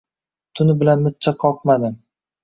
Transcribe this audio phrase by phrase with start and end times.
[0.59, 1.99] Tuni bilan mijja qoqmadim